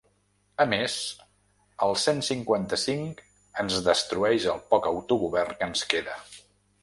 [0.63, 0.93] A més,
[1.87, 3.21] el cent cinquanta-cinc
[3.65, 6.17] ens destrueix el poc autogovern que ens queda.